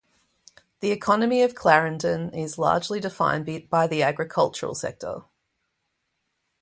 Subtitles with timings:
[0.79, 5.25] The economy of Clarendon is largely defined by the agricultural sector.